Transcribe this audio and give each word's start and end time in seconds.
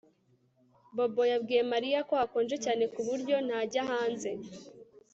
Bobo 0.95 1.23
yabwiye 1.31 1.61
Mariya 1.73 1.99
ko 2.09 2.13
hakonje 2.21 2.55
cyane 2.65 2.83
ku 2.93 2.99
buryo 3.07 3.35
ntajya 3.47 3.81
hanze 3.91 4.31